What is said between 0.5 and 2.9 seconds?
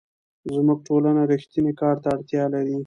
زموږ ټولنه رښتیني کار ته اړتیا لري.